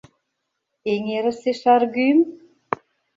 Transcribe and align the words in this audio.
Эҥерысе 0.91 1.51
шаргӱм? 1.61 2.19